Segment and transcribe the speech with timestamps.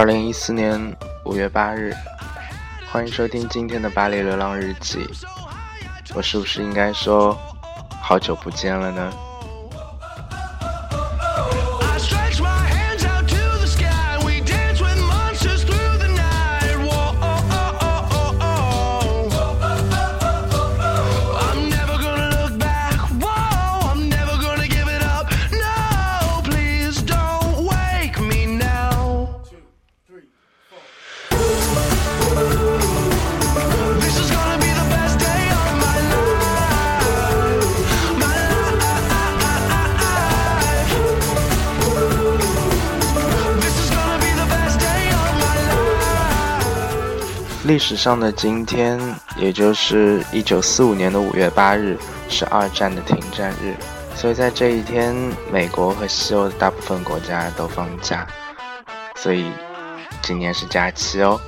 [0.00, 1.92] 二零一四年五月八日，
[2.90, 4.98] 欢迎收听今天的《巴黎流浪日记》。
[6.14, 7.36] 我是不是应该说，
[8.00, 9.12] 好久不见了呢？
[47.70, 48.98] 历史上的今天，
[49.36, 51.96] 也就是一九四五年的五月八日，
[52.28, 53.76] 是二战的停战日，
[54.16, 55.14] 所以在这一天，
[55.52, 58.26] 美国和西欧的大部分国家都放假，
[59.14, 59.52] 所以
[60.20, 61.40] 今年是假期哦。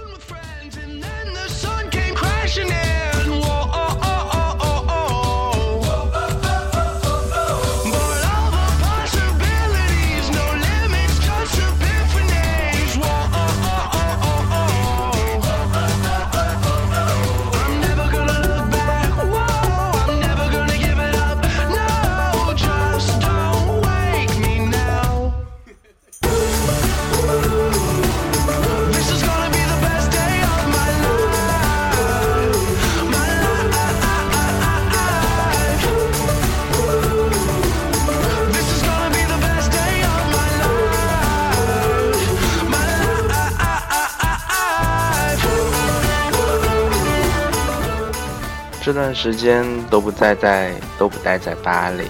[48.85, 52.05] 这段时间都不在在都不待在巴黎，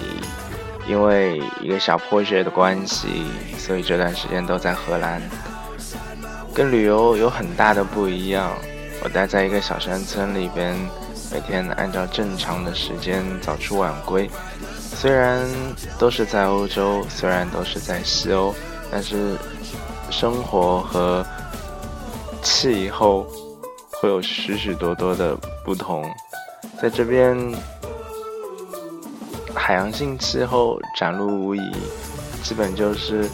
[0.88, 3.26] 因为一个小破学的关系，
[3.58, 5.20] 所以这段时间都在荷兰。
[6.54, 8.54] 跟旅游有很大的不一样。
[9.04, 10.74] 我待在一个小山村里边，
[11.30, 14.30] 每天按照正常的时间早出晚归。
[14.78, 15.46] 虽然
[15.98, 18.54] 都是在欧洲，虽然都是在西欧，
[18.90, 19.36] 但是
[20.10, 21.22] 生活和
[22.42, 23.26] 气候
[23.90, 26.08] 会有许许多多的不同。
[26.82, 27.38] 在这边，
[29.54, 31.60] 海洋性气候展露无遗，
[32.42, 33.30] 基本就是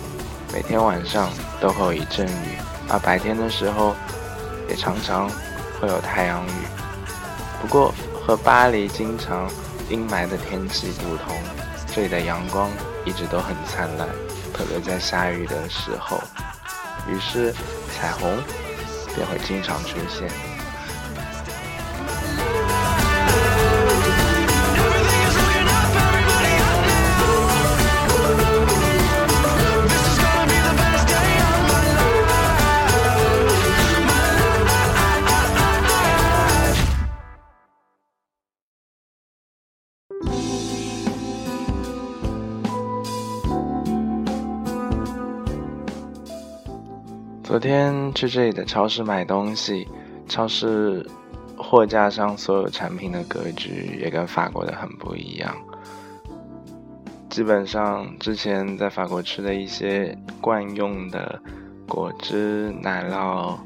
[0.53, 2.59] 每天晚上都会有一阵雨，
[2.91, 3.97] 而白天的时候
[4.69, 5.31] 也常常
[5.81, 6.51] 会有太阳雨。
[7.63, 9.51] 不过和巴黎经常
[9.89, 11.35] 阴霾的天气不同，
[11.87, 12.69] 这里的阳光
[13.07, 14.07] 一直都很灿烂，
[14.53, 16.21] 特别在下雨的时候，
[17.09, 17.55] 于是
[17.97, 18.31] 彩虹
[19.15, 20.29] 便会经常出现。
[47.49, 49.89] 昨天去这里的超市买东西，
[50.29, 51.09] 超市
[51.57, 55.57] 货架上所有产品的格局也跟法国的很不一样。
[57.31, 61.41] 基本上之前在法国吃的一些惯用的
[61.89, 63.57] 果汁、奶酪、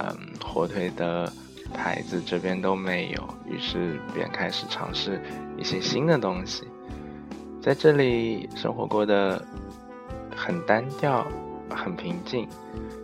[0.00, 0.08] 嗯
[0.44, 1.32] 火腿的
[1.72, 5.22] 牌子这边都没有，于是便开始尝试
[5.56, 6.66] 一些新的东西。
[7.62, 9.40] 在这里生活过得
[10.34, 11.24] 很单调，
[11.70, 12.46] 很平静。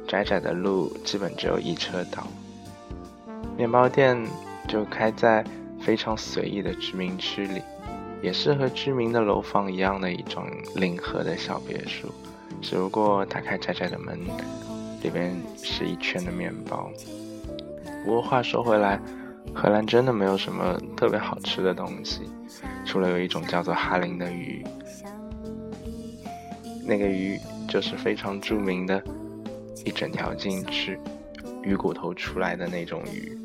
[0.07, 2.27] 窄窄的路基本只有一车道，
[3.57, 4.17] 面包店
[4.69, 5.45] 就开在
[5.81, 7.61] 非常随意的居民区里，
[8.23, 10.45] 也是和居民的楼房一样的一种
[10.77, 12.09] 临河的小别墅，
[12.63, 14.17] 只不过打开窄窄的门，
[15.03, 16.89] 里边是一圈的面包。
[18.05, 19.01] 不过话说回来，
[19.53, 22.21] 荷兰真的没有什么特别好吃的东西，
[22.85, 24.65] 除了有一种叫做哈林的鱼，
[26.87, 27.37] 那个鱼
[27.69, 29.03] 就是非常著名的。
[29.85, 30.99] 一整条进去，
[31.63, 33.39] 鱼骨头出来的那种鱼。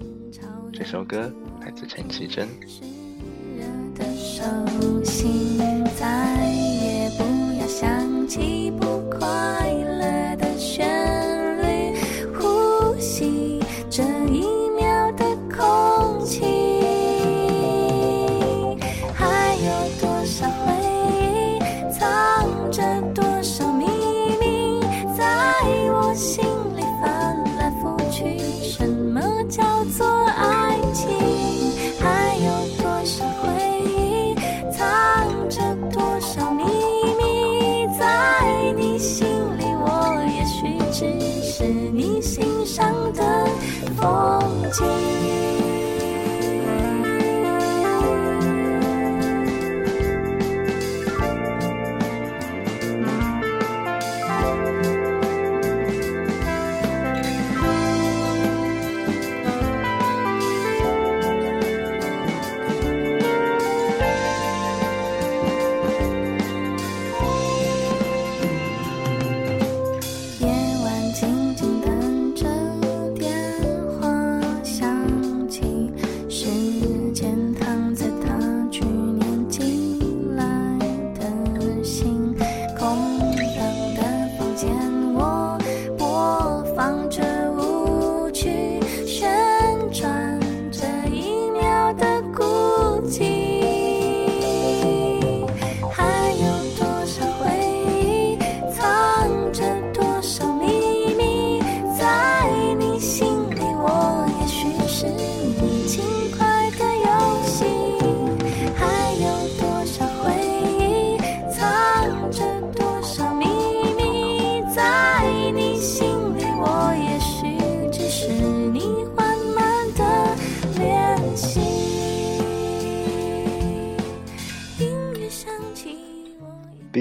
[0.73, 2.47] 这首歌来自陈绮贞。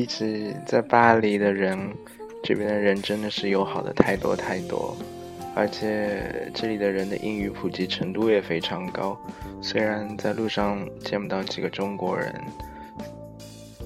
[0.01, 1.79] 比起在巴黎的人，
[2.43, 4.97] 这边的人真的是友好的太多太多，
[5.55, 9.15] 而且这里的人的英语普及程度也非常高。
[9.61, 12.35] 虽然在路上见不到几个中国人，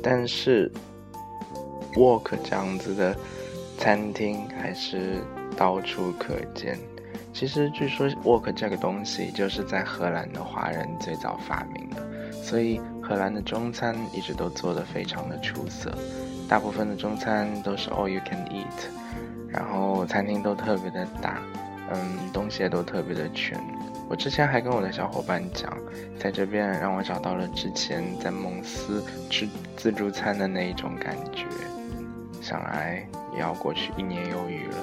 [0.01, 0.71] 但是
[1.95, 3.17] walk 这样子的
[3.77, 5.17] 餐厅还是
[5.57, 6.79] 到处可见。
[7.33, 15.93] 其实据说 walk 这个东西就是在荷兰的华人最早发明的，所以荷兰的中餐一直都做得非常的出色。
[16.49, 18.89] 大部分的中餐都是 all you can eat，
[19.49, 21.39] 然后餐厅都特别的大，
[21.91, 23.59] 嗯，东西也都特别的全。
[24.09, 25.73] 我之前还跟我的小伙伴讲，
[26.19, 31.47] 在这边让我找到了之前在蒙斯吃自助餐的那一种感觉。
[32.43, 34.77] 想来也要过去一年有余了。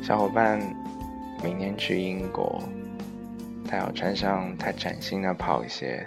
[0.00, 0.60] 小伙伴
[1.42, 2.62] 明天去英国，
[3.68, 6.06] 他要穿上他崭新的跑鞋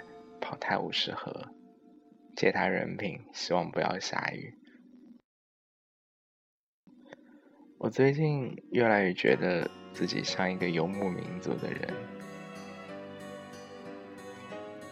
[0.54, 1.48] 跑泰晤士河，
[2.36, 4.54] 借他人品，希望不要下雨。
[7.78, 9.68] 我最近越来越觉得。
[9.92, 11.94] 自己像一个游牧民族的人，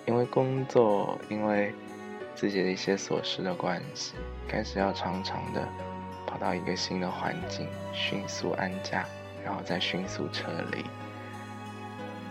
[0.06, 1.74] 因为工作，因为
[2.36, 4.14] 自己的一些琐事的关系，
[4.46, 5.68] 开始要常常的
[6.24, 9.04] 跑到一个新的环境，迅速安家，
[9.44, 10.84] 然后再迅速撤离。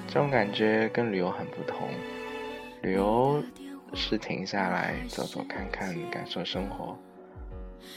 [0.08, 1.90] 这种感觉跟旅游很不同。
[2.82, 3.44] 旅游
[3.94, 6.98] 是停下来走走看看，感受生活，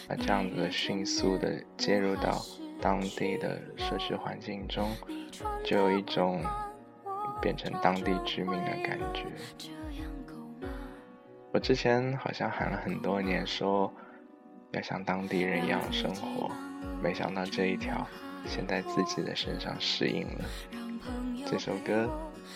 [0.09, 2.41] 那这样子迅速的介入到。
[2.83, 4.91] 当地的社区环境中，
[5.65, 6.43] 就有一种
[7.41, 9.25] 变成当地居民的感觉。
[11.51, 13.91] 我之前好像喊了很多年，说
[14.73, 16.51] 要像当地人一样生活，
[17.01, 18.07] 没想到这一条，
[18.45, 20.45] 先在自己的身上适应了。
[21.47, 22.11] 这首歌，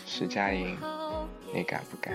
[0.04, 0.76] 石佳莹，
[1.52, 2.14] 你敢不敢？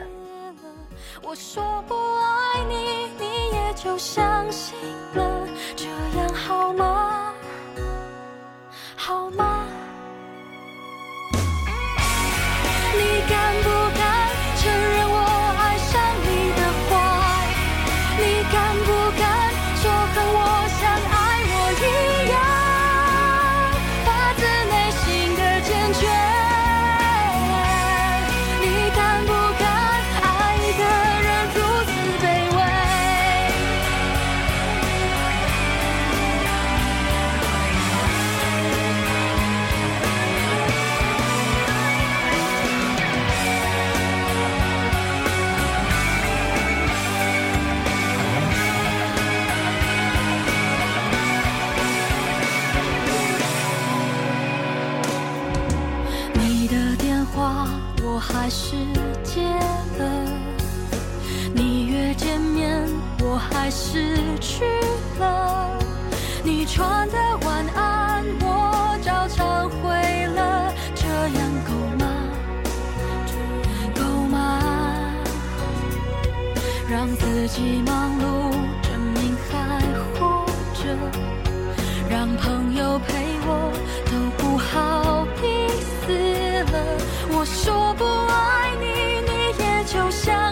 [1.21, 4.77] 我说不爱你，你也就相信
[5.15, 5.85] 了，这
[6.17, 7.32] 样好吗？
[57.43, 57.67] 话
[58.01, 58.77] 我还是
[59.21, 59.41] 接
[59.99, 60.05] 了，
[61.53, 62.87] 你约见面
[63.19, 64.63] 我还是去
[65.19, 65.77] 了，
[66.41, 72.05] 你传的晚安我照常回了，这样够吗？
[73.93, 74.61] 够吗？
[76.89, 78.51] 让自己忙碌，
[78.83, 79.81] 证明还
[80.13, 80.45] 活
[80.75, 80.81] 着，
[82.09, 83.11] 让朋友陪
[83.45, 83.69] 我
[84.05, 85.02] 都不好。
[87.43, 90.42] 我说不爱你，你也就相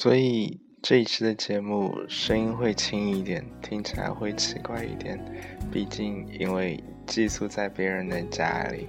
[0.00, 5.22] 所以这一期的节目声音会轻一点，听起来会奇怪一点，
[5.70, 8.86] 毕竟因为寄宿在别人的家里，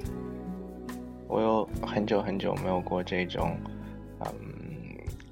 [1.27, 3.57] 我有很久很久没有过这种，
[4.21, 4.31] 嗯，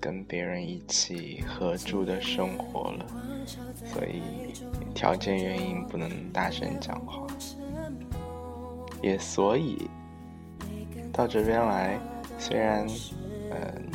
[0.02, 3.06] 跟别人一起合住的生活了，
[3.86, 4.22] 所以
[4.94, 7.26] 条件原因不能大声讲话，
[9.02, 9.90] 也所以
[11.14, 11.98] 到这边来，
[12.38, 12.86] 虽然，
[13.52, 13.89] 嗯。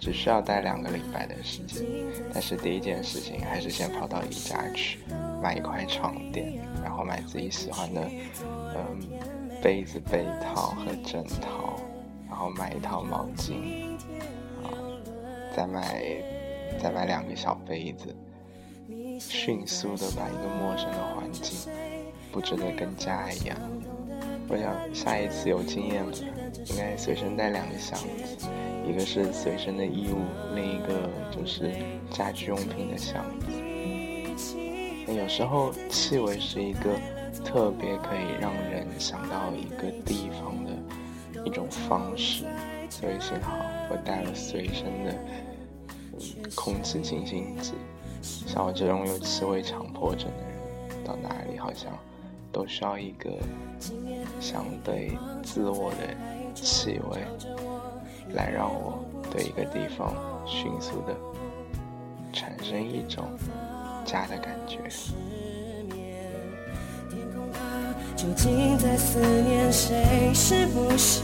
[0.00, 1.84] 只需要待两个礼拜的时间，
[2.32, 4.98] 但是第一件事情还是先跑到宜家去
[5.42, 8.08] 买一块床垫，然后买自己喜欢的，
[8.74, 8.98] 嗯，
[9.62, 11.78] 被子、被套和枕头，
[12.30, 13.98] 然后买一套毛巾，
[14.64, 14.72] 啊，
[15.54, 16.02] 再买
[16.82, 18.16] 再买两个小杯子，
[19.20, 21.70] 迅速的把一个陌生的环境
[22.32, 23.54] 布置得跟家一样。
[24.48, 26.12] 我想下一次有经验了，
[26.70, 28.48] 应该随身带两个箱子，
[28.90, 30.18] 一个是随身的衣物，
[30.52, 31.72] 另一个就是
[32.10, 33.46] 家居用品的箱子。
[35.06, 36.98] 那有时候气味是一个
[37.44, 42.44] 特别可以让人想到一个地方的一种方式，
[42.88, 43.56] 所以幸好
[43.90, 45.14] 我带了随身的
[46.56, 47.74] 空气清新剂。
[48.20, 51.92] 像我这种有气味强迫症的人，到哪里好像。
[52.52, 53.30] 都需要一个
[54.40, 57.20] 相对自我的气味，
[58.32, 60.14] 来让我对一个地方
[60.46, 61.16] 迅速的
[62.32, 63.24] 产生一种
[64.04, 64.78] 家的感觉。
[68.16, 70.32] 究竟在思念谁？
[70.34, 71.22] 是不是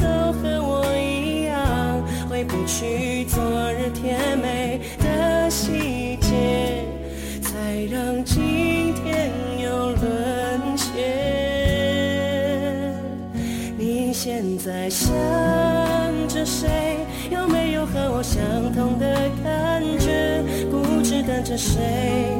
[0.00, 6.84] 都和我一样，回不去昨日甜美的细节，
[7.42, 9.30] 才让今天
[9.62, 9.96] 有了。
[14.18, 15.14] 现在想
[17.30, 20.44] 有没有和我相同的感觉？
[20.70, 22.35] 固执等着谁，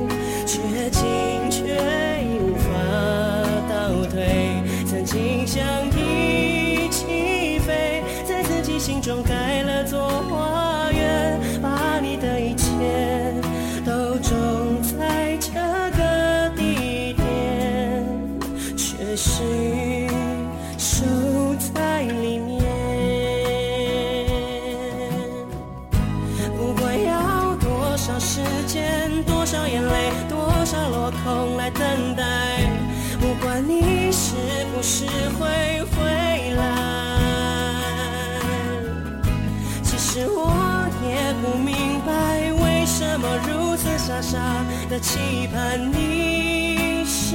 [45.57, 47.35] 盼你是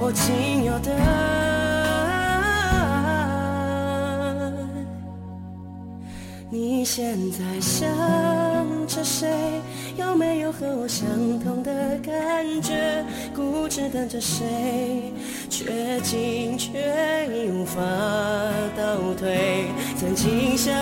[0.00, 0.90] 我仅有的。
[6.50, 7.88] 你现在想
[8.88, 9.28] 着谁？
[9.96, 11.06] 有没有和我相
[11.38, 13.04] 同的感觉？
[13.32, 15.12] 固执等着谁，
[15.48, 17.80] 却进却已无法
[18.76, 19.66] 倒退。
[19.96, 20.74] 曾经想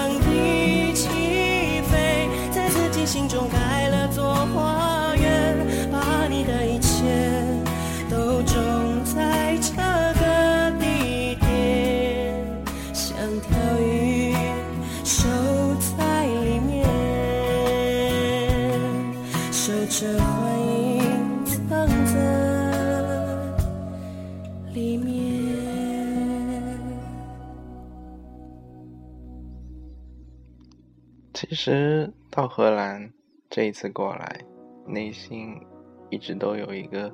[31.69, 33.13] 实到荷兰
[33.51, 34.41] 这一次过来，
[34.87, 35.61] 内心
[36.09, 37.13] 一直都有一个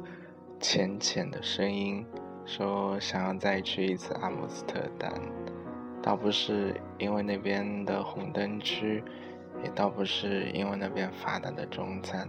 [0.61, 2.07] 浅浅的声音，
[2.47, 5.13] 说想要再去一次阿姆斯特丹。
[6.01, 9.03] 倒不是因为那边的红灯区，
[9.65, 12.29] 也倒不是因为那边发达的中餐。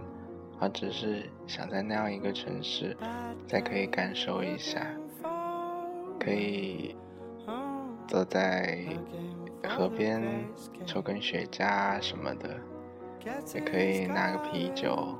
[0.58, 2.96] 而只是想在那样一个城市，
[3.46, 4.84] 再可以感受一下，
[6.18, 6.96] 可以
[8.08, 8.84] 走在
[9.64, 10.22] 河边
[10.84, 12.58] 抽根雪茄什么的，
[13.54, 15.16] 也可以拿个啤酒，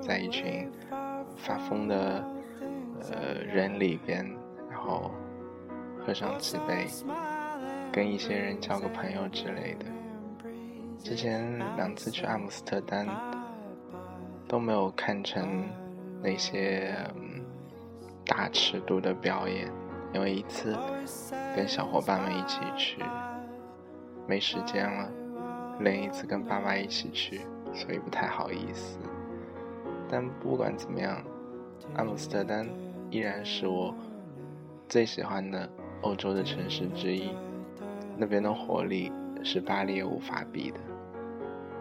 [0.00, 0.70] 在一群
[1.36, 2.24] 发疯的
[3.10, 4.24] 呃人里边，
[4.70, 5.10] 然后
[6.04, 6.86] 喝上几杯，
[7.92, 9.86] 跟一些人交个朋友之类的。
[11.02, 13.06] 之前两次去阿姆斯特丹。
[14.48, 15.68] 都没有看成
[16.22, 16.94] 那些
[18.24, 19.68] 大尺度的表演，
[20.14, 20.72] 因为一次
[21.56, 23.02] 跟小伙伴们一起去
[24.26, 25.10] 没时间了，
[25.80, 27.42] 另一次跟爸妈一起去，
[27.72, 28.98] 所以不太好意思。
[30.08, 31.22] 但不管怎么样，
[31.94, 32.66] 阿姆斯特丹
[33.10, 33.94] 依然是我
[34.88, 35.68] 最喜欢的
[36.02, 37.30] 欧洲的城市之一，
[38.16, 40.78] 那边的活力是巴黎无法比的。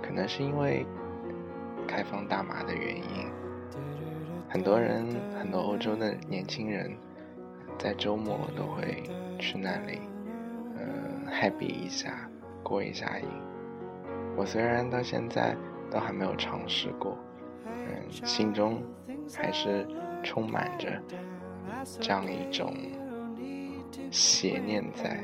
[0.01, 0.85] 可能是因为。
[1.87, 3.29] 开放大麻的原因。
[4.49, 5.05] 很多人，
[5.39, 6.97] 很多欧洲的年轻人，
[7.77, 9.03] 在周末都会
[9.37, 10.01] 去那里，
[10.79, 12.27] 嗯，happy 一下，
[12.65, 13.25] 过一下瘾。
[14.35, 15.55] 我虽然到现在
[15.91, 17.15] 都还没有尝试过，
[17.63, 18.81] 嗯，心中
[19.37, 19.87] 还是
[20.23, 20.99] 充满着
[22.01, 22.73] 这样一种
[24.09, 25.23] 邪念在。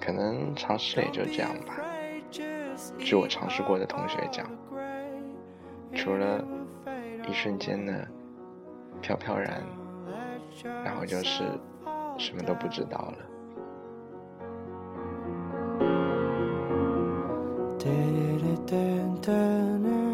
[0.00, 1.78] 可能尝试也就这样吧。
[2.98, 4.50] 据我尝试过的同学讲，
[5.94, 6.44] 除了
[7.28, 8.06] 一瞬间的
[9.00, 9.62] 飘飘然，
[10.84, 11.44] 然后就是
[12.18, 13.18] 什么都不知道了。
[17.84, 17.90] da
[18.40, 20.13] da da da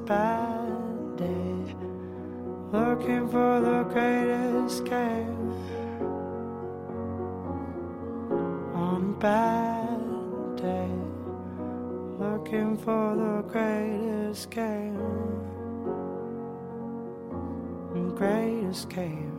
[0.00, 1.74] bad day,
[2.72, 5.28] looking for the great escape.
[8.74, 10.88] On a bad day,
[12.18, 14.94] looking for the great escape.
[18.16, 19.31] Great escape.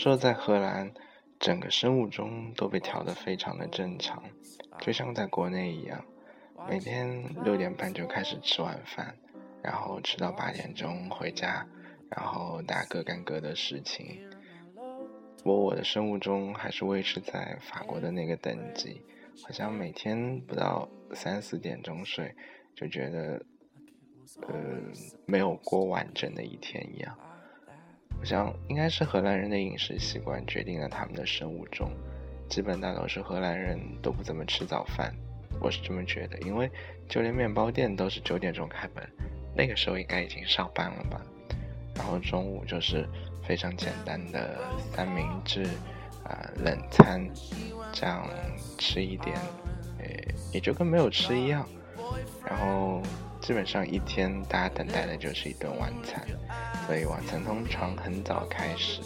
[0.00, 0.90] 说，在荷兰，
[1.38, 4.24] 整个生物钟都被调得非常的正常，
[4.80, 6.02] 就像在国内一样，
[6.66, 9.14] 每天六点半就开始吃晚饭，
[9.62, 11.66] 然后吃到八点钟回家，
[12.08, 14.26] 然后大家各干各的事情。
[15.44, 19.02] 我我的生物钟还是维持在法国的那个等级，
[19.42, 22.34] 好像每天不到三四点钟睡，
[22.74, 23.44] 就觉得，
[24.48, 24.54] 呃，
[25.26, 27.14] 没有过完整的一天一样。
[28.20, 31.90] 我想应该是荷兰人的饮食习惯决定了他们的生物钟，
[32.48, 35.14] 基本大都是荷兰人都不怎么吃早饭，
[35.58, 36.70] 我是这么觉得，因为
[37.08, 39.08] 就连面包店都是九点钟开门，
[39.56, 41.20] 那个时候应该已经上班了吧。
[41.96, 43.08] 然后中午就是
[43.42, 44.58] 非常简单的
[44.92, 45.64] 三明治
[46.22, 47.26] 啊冷餐，
[47.90, 48.28] 这样
[48.76, 49.34] 吃一点，
[49.98, 51.66] 诶也就跟没有吃一样。
[52.44, 53.02] 然后
[53.40, 56.24] 基本上一天大家等待的就是一顿晚餐。
[56.86, 59.00] 所以晚餐通常很早开始，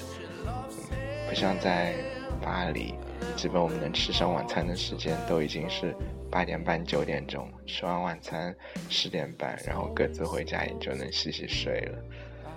[1.28, 1.94] 不像在
[2.40, 2.94] 巴黎，
[3.36, 5.94] 基本我们能吃上晚餐的时间都已经是
[6.30, 8.54] 八点半九点钟，吃完晚餐
[8.88, 11.98] 十点半，然后各自回家也就能洗洗睡了。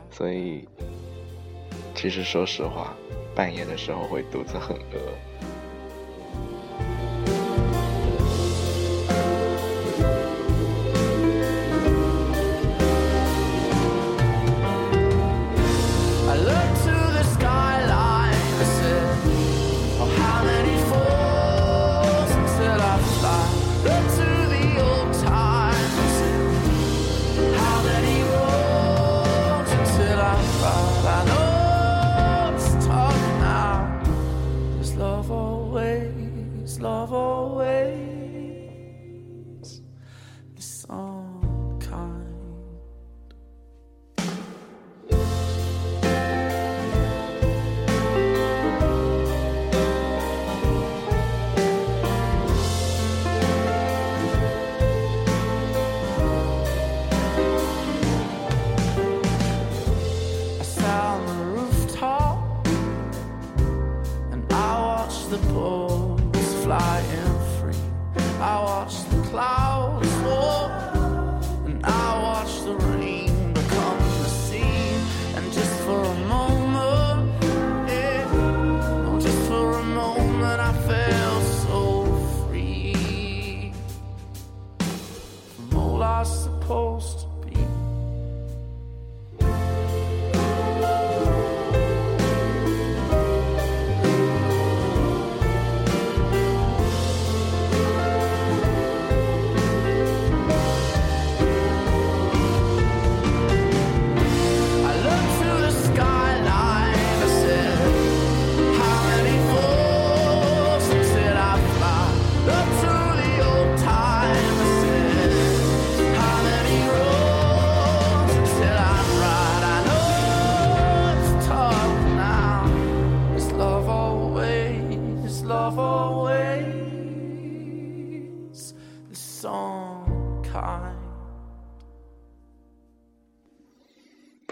[0.09, 0.67] 所以，
[1.93, 2.95] 其实说实话，
[3.35, 5.26] 半夜的时候会肚子很饿。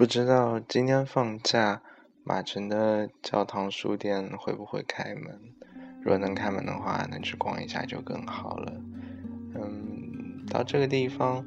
[0.05, 1.81] 不知道今天放假，
[2.23, 5.39] 马城的教堂书店会不会开门？
[5.99, 8.79] 如果能开门的话，能去逛一下就更好了。
[9.55, 11.43] 嗯，到这个地方，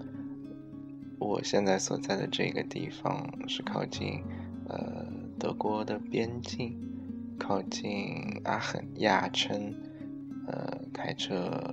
[1.20, 4.24] 我现在所在的这个地方是靠近
[4.68, 5.06] 呃
[5.38, 6.76] 德国的边境，
[7.38, 9.72] 靠近阿肯亚琛，
[10.48, 11.72] 呃，开车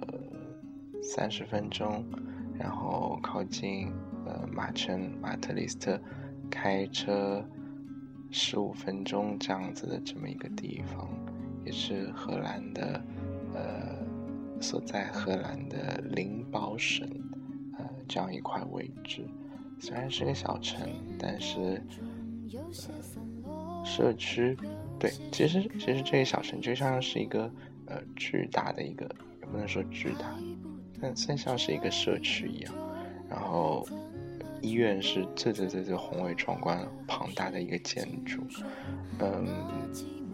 [1.02, 2.06] 三十分钟，
[2.60, 3.92] 然后靠近
[4.28, 6.00] 呃马城马特里斯特。
[6.56, 7.44] 开车
[8.32, 11.10] 十五分钟这样子的这么一个地方，
[11.66, 13.02] 也是荷兰的，
[13.54, 13.98] 呃，
[14.62, 17.06] 所在荷兰的灵堡省，
[17.78, 19.28] 呃，这样一块位置。
[19.80, 20.90] 虽然是个小城，
[21.20, 21.84] 但是，
[23.44, 24.58] 呃，社区，
[24.98, 27.52] 对，其实其实这个小城就像是一个
[27.86, 29.06] 呃巨大的一个，
[29.42, 30.34] 也不能说巨大，
[31.02, 32.74] 但算像是一个社区一样，
[33.30, 33.86] 然后。
[34.62, 38.42] 医院是最最最最宏伟壮观、庞大的一个建筑，
[39.20, 39.46] 嗯，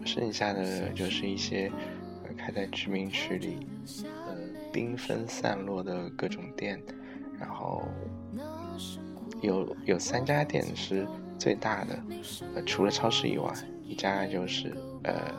[0.04, 1.70] 剩下的就是一些
[2.36, 3.66] 开在居民区里，
[4.26, 4.34] 呃，
[4.72, 6.80] 缤纷散落的各种店，
[7.38, 7.82] 然后
[9.42, 11.06] 有有三家店是
[11.38, 11.98] 最大的，
[12.54, 13.52] 呃，除了超市以外，
[13.84, 15.30] 一家就是呃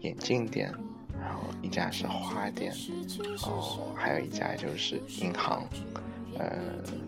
[0.00, 0.72] 眼镜店，
[1.20, 2.72] 然后一家是花店，
[3.18, 5.62] 然后还有一家就是银行。
[6.38, 6.58] 呃，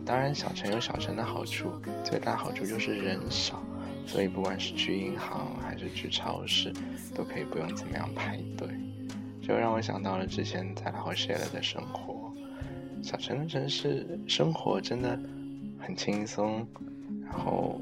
[0.05, 1.73] 当然，小城有小城的好处，
[2.05, 3.63] 最大好处就是人少，
[4.07, 6.73] 所以不管是去银行还是去超市，
[7.15, 8.69] 都可以不用怎么样排队。
[9.41, 12.33] 就让我想到了之前在老谢了的生活，
[13.03, 15.19] 小城的城市生活真的
[15.79, 16.67] 很轻松，
[17.25, 17.81] 然后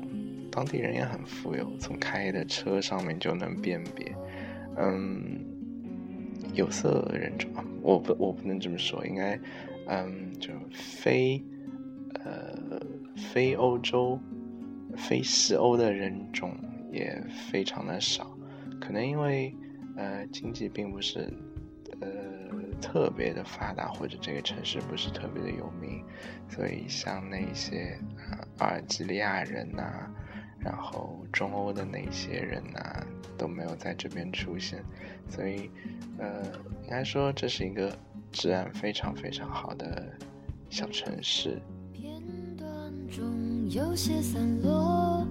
[0.50, 4.14] 当地人也很富有，从开的车上面就能辨别。
[4.76, 5.40] 嗯，
[6.54, 7.50] 有色人种，
[7.82, 9.38] 我不我不能这么说，应该。
[9.94, 11.44] 嗯，就非
[12.24, 12.80] 呃
[13.14, 14.18] 非欧洲、
[14.96, 16.56] 非西欧的人种
[16.90, 18.34] 也非常的少，
[18.80, 19.54] 可能因为
[19.96, 21.30] 呃经济并不是
[22.00, 22.08] 呃
[22.80, 26.02] 特别的发达，或者这个城市不是特别的有名，
[26.48, 27.98] 所以像那些
[28.60, 30.08] 阿尔及利亚人呐，
[30.58, 34.82] 然后中欧的那些人呐都没有在这边出现，
[35.28, 35.70] 所以
[36.16, 36.42] 呃
[36.82, 37.94] 应该说这是一个。
[38.32, 40.02] 治安非常非常好的
[40.70, 41.60] 小城市。
[41.92, 42.20] 片
[42.56, 42.66] 段
[43.08, 45.26] 中有些散落，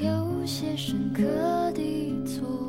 [0.00, 1.22] 有些深刻
[1.72, 2.68] 的错。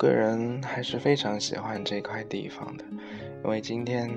[0.00, 2.84] 个人还是非常喜欢这块地方的，
[3.44, 4.08] 因为今天，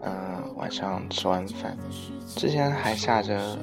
[0.00, 1.76] 呃，晚上吃完饭，
[2.26, 3.58] 之前还下着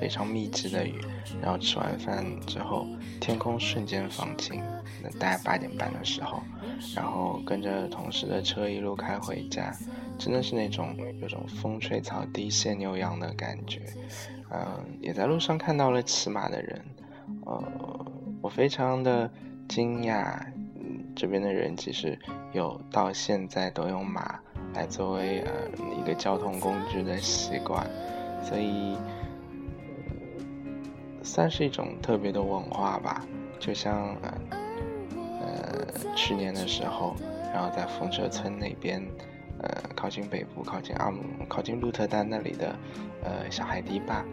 [0.00, 0.94] 非常密集的雨，
[1.42, 2.86] 然后吃完饭之后，
[3.20, 4.62] 天空瞬间放晴，
[5.02, 6.42] 那大概八点半的时候，
[6.96, 9.70] 然后跟着同事的车一路开回家，
[10.18, 13.82] 真的是那种有种风吹草低见牛羊的感觉，
[14.50, 16.82] 嗯，也在路上看到了骑马的人，
[17.44, 17.62] 呃，
[18.40, 19.30] 我非常的
[19.68, 20.40] 惊讶。
[21.14, 22.18] 这边的人其实
[22.52, 24.40] 有到现在都用马
[24.74, 25.52] 来作为呃
[25.98, 27.86] 一个交通工具的习惯，
[28.42, 28.96] 所以
[31.22, 33.24] 算是一种特别的文化吧。
[33.60, 34.34] 就像呃
[35.40, 37.14] 呃去年的时候，
[37.52, 39.00] 然后在风车村那边，
[39.60, 42.74] 呃靠近北部、靠近阿姆、靠近鹿特丹那里的
[43.22, 44.24] 呃小海堤坝，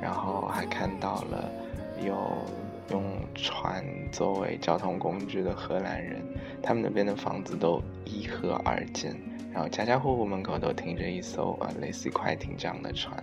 [0.00, 1.50] 然后还看到了
[2.04, 2.14] 有。
[2.90, 3.02] 用
[3.34, 6.22] 船作为交通工具的荷兰人，
[6.62, 9.16] 他们那边的房子都依河而建，
[9.52, 13.16] 然后家家户户门口都停着一艘呃类似快艇这样的船，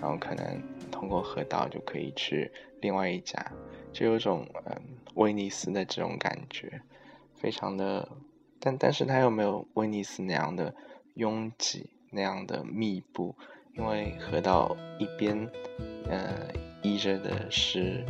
[0.00, 2.50] 然后可能通过河道就可以去
[2.82, 3.42] 另外一家，
[3.90, 4.76] 就有种嗯
[5.14, 6.80] 威尼斯的这种感觉，
[7.34, 8.06] 非常的，
[8.60, 10.74] 但但是它又没有威尼斯那样的
[11.14, 13.34] 拥挤那样的密布，
[13.72, 15.48] 因为河道一边
[16.10, 16.50] 呃
[16.82, 18.04] 依着的是。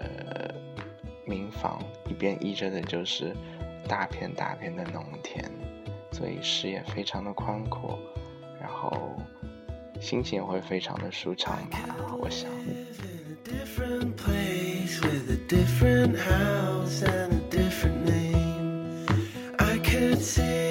[0.00, 0.54] 呃，
[1.26, 3.36] 民房，一边依着的就是
[3.86, 5.44] 大片大片的农田，
[6.12, 7.98] 所以视野非常的宽阔，
[8.60, 9.16] 然后
[10.00, 11.78] 心情会非常的舒畅吧，
[12.18, 12.48] 我想。
[20.20, 20.69] See?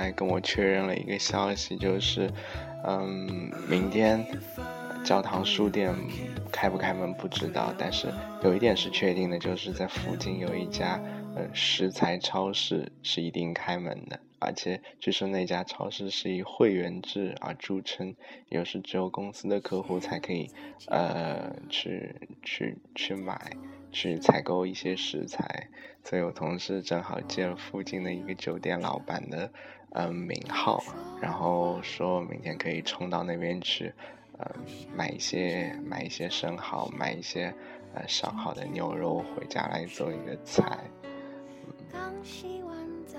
[0.00, 2.30] 来跟我确认了一个消息，就是，
[2.84, 4.26] 嗯，明天
[5.04, 5.94] 教堂书店
[6.50, 8.08] 开不开门不知道，但是
[8.42, 10.98] 有一点是确定的，就是在附近有一家
[11.36, 18.16] 呃食材超市是一定开门的，而且据说那家超市是以会员制而著称，
[18.48, 20.50] 也就是只有公司的客户才可以
[20.86, 23.52] 呃去去去买。
[23.92, 25.66] 去采购一些食材，
[26.04, 29.50] 所以我同事正好借了附近的一个酒店老板的
[29.92, 30.82] 嗯名号，
[31.20, 33.92] 然后说明天可以冲到那边去，
[34.38, 34.46] 嗯
[34.94, 37.54] 买一些买一些生蚝，买一些
[37.94, 40.78] 呃上好的牛肉回家来做一个菜。
[41.92, 42.76] 刚洗完
[43.06, 43.18] 澡，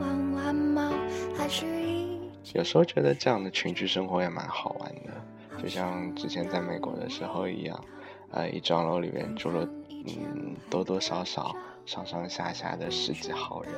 [0.00, 0.90] 玩完猫，
[1.36, 2.18] 还是一
[2.54, 7.84] 有时候觉得这样的群居生活也蛮好玩的，就像之前在美国的时候一样，
[8.30, 9.68] 呃，一幢楼里面住了
[10.06, 13.74] 嗯多多少少上上下下的十几号人，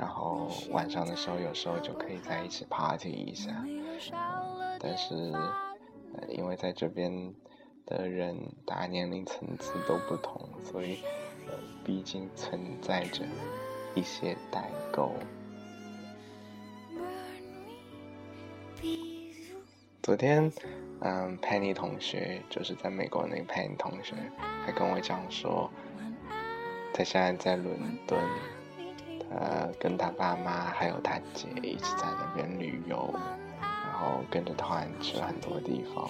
[0.00, 3.52] 然后晚上的时候有时候就可以在一起 party 一下，
[4.78, 5.30] 但是
[6.26, 7.34] 因为在这边
[7.84, 8.34] 的人
[8.64, 11.00] 大家年龄层次都不同，所以
[11.84, 13.26] 毕竟存在着
[13.94, 15.12] 一些代沟。
[20.02, 20.50] 昨天，
[21.02, 24.16] 嗯，Penny 同学就是在美国那个 Penny 同学，
[24.64, 25.70] 还跟我讲说，
[26.94, 28.18] 他现在在伦敦，
[29.30, 33.14] 呃跟他爸妈还有他姐一起在那边旅游，
[33.60, 36.08] 然后跟着团去了很多地方，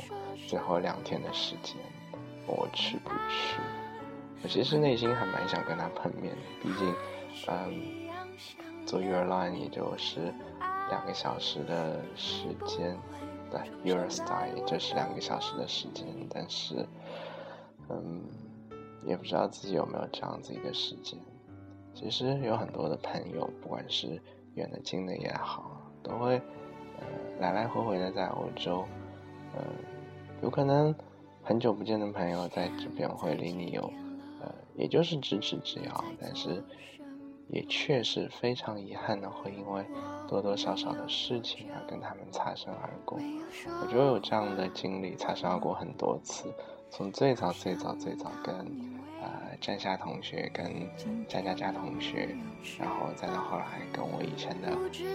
[0.49, 1.77] 最后两天的时间，
[2.47, 3.61] 我去不去？
[4.43, 6.95] 我其实内心还蛮想跟他碰面的，毕竟，
[7.47, 8.09] 嗯，
[8.87, 10.33] 坐 Eurline 也就是
[10.89, 12.99] 两个小时的时间。
[13.51, 16.87] 对，Eurostar 也就是两个小时的时间，但是，
[17.89, 18.23] 嗯，
[19.05, 21.19] 也不知道自己有没有这样子一个时间。
[21.95, 24.21] 其实有很多的朋友，不管是
[24.55, 26.37] 远的近的也好，都会
[26.99, 27.07] 呃
[27.39, 28.85] 来来回回的在欧洲，
[29.55, 29.63] 嗯、
[30.43, 30.95] 有可能
[31.43, 33.83] 很久不见的朋友在这边会离你有
[34.41, 36.63] 呃，也就是咫尺之遥，但是
[37.49, 39.85] 也确实非常遗憾的会因为
[40.29, 43.19] 多多少少的事情而跟他们擦身而过。
[43.83, 46.53] 我觉得有这样的经历，擦身而过很多次。
[46.89, 48.67] 从最早最早最早跟
[49.23, 50.89] 呃站夏同学跟
[51.29, 52.29] 佳佳佳同学，
[52.79, 54.71] 然后再到后来跟我以前的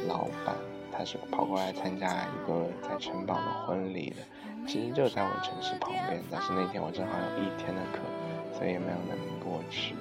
[0.07, 0.55] 老板，
[0.91, 4.17] 他是跑过来参加一个在城堡的婚礼的，
[4.67, 7.99] 其实就在我城市旁边，但是那天我正好有一天的课，
[8.57, 9.95] 所以也没有能过去。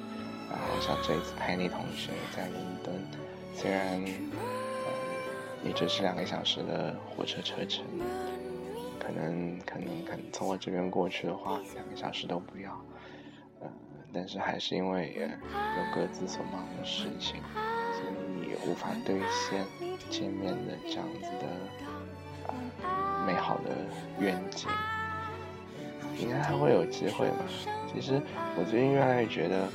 [0.51, 2.95] 然后像这一次佩妮同学在伦敦，
[3.55, 7.85] 虽然呃也只是两个小时的火车车程。
[9.07, 12.71] 可能可能可能从我这边过去的话，两个小时都不要。
[14.15, 17.43] 但是还是因为有各自所忙的事情，
[17.93, 18.05] 所
[18.41, 19.67] 以无法兑现
[20.09, 22.55] 见面的这样子的
[23.27, 23.71] 美好的
[24.21, 24.69] 愿景。
[26.19, 27.45] 应该还会有机会吧。
[27.93, 28.23] 其实
[28.57, 29.69] 我最近越来越觉得，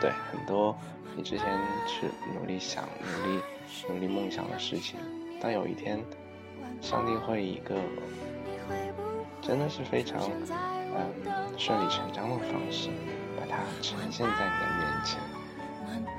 [0.00, 0.76] 对很多
[1.16, 1.46] 你之前
[1.86, 3.42] 去努力想、努力
[3.88, 4.98] 努力梦想的事情，
[5.40, 5.98] 当有一天。
[6.80, 7.76] 上帝会以一个
[9.40, 11.12] 真的是非常嗯
[11.56, 12.90] 顺理成章的方式
[13.52, 15.20] 它呈现在你的面前，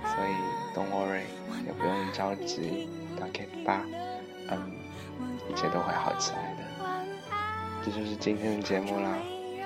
[0.06, 0.32] 所以
[0.74, 1.26] don't worry，
[1.66, 2.88] 也不用着急
[3.20, 3.82] ，don't get 吧，
[4.50, 4.72] 嗯，
[5.50, 6.64] 一切都会好起来的。
[7.84, 9.18] 这就是今天的节目啦，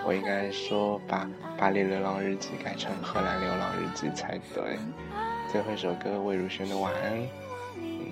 [0.06, 1.26] 我应该说把
[1.60, 4.80] 《巴黎流浪日记》改成《荷兰流浪日记》才对。
[5.52, 7.20] 最后一首歌魏如萱的晚安，
[7.76, 8.12] 嗯，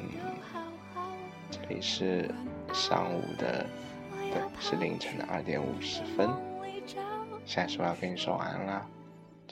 [1.50, 2.30] 这里是。
[2.74, 3.66] 上午的，
[4.12, 6.30] 对，是凌晨的二点五十分。
[7.46, 8.86] 现在说要跟你说晚安了，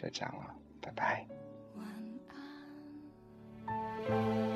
[0.04, 1.26] 再见了拜拜。
[1.78, 1.88] 晚
[4.10, 4.53] 安。